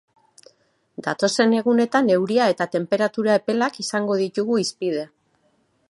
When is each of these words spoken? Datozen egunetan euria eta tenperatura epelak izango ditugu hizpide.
Datozen 1.07 1.53
egunetan 1.57 2.09
euria 2.15 2.47
eta 2.55 2.67
tenperatura 2.77 3.37
epelak 3.43 3.79
izango 3.85 4.19
ditugu 4.23 4.63
hizpide. 4.65 5.07